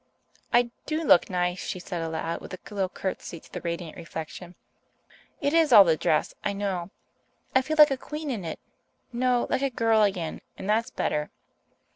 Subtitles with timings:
[0.51, 4.55] "I do look nice," she said aloud, with a little curtsey to the radiant reflection.
[5.41, 6.89] "It is all the dress, I know.
[7.53, 8.57] I feel like a queen in it
[9.13, 11.29] no, like a girl again and that's better."